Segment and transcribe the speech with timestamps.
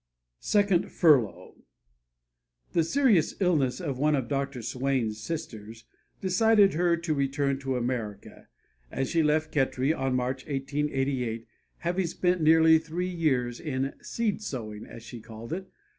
[0.39, 1.61] SECOND FURLOUGH
[2.73, 4.63] The serious illness of one of Dr.
[4.63, 5.85] Swain's sisters
[6.19, 8.47] decided her to return to America,
[8.89, 11.45] and she left Khetri in March, 1888,
[11.77, 15.69] having spent nearly three years in "seed sowing" as she called it.